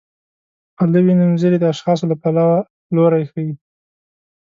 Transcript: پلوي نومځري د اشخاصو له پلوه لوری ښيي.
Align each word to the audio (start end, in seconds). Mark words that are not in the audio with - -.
پلوي 0.75 1.13
نومځري 1.19 1.57
د 1.59 1.65
اشخاصو 1.73 2.05
له 2.11 2.15
پلوه 2.21 2.55
لوری 2.95 3.23
ښيي. 3.31 3.51